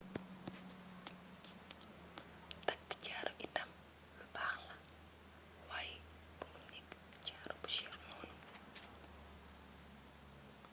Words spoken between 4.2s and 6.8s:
baax la waaye bumu